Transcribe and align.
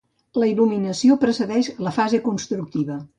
La 0.43 0.47
il·luminació 0.51 1.17
precedeix 1.25 1.69
la 1.89 1.93
fase 1.99 2.21
constructiva. 2.25 2.99